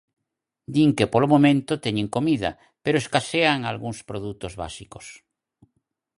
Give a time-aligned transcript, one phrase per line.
[0.75, 2.51] Din que polo momento teñen comida,
[2.83, 5.05] pero escasean algúns produtos básicos.